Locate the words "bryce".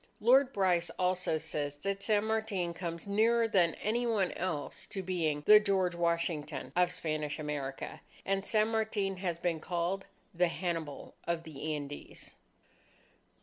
0.51-0.89